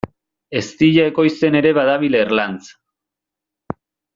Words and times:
Eztia 0.59 1.03
ekoizten 1.09 1.59
ere 1.59 1.73
badabil 1.79 2.19
Erlanz. 2.23 2.59